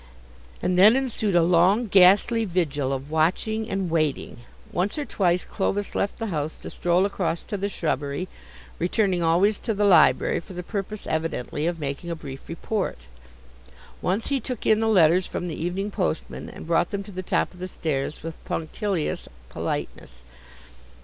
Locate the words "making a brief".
11.79-12.49